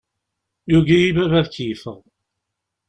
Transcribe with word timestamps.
Yugi-iyi 0.71 1.11
baba 1.17 1.37
ad 1.41 1.49
keyyefeɣ. 1.53 1.99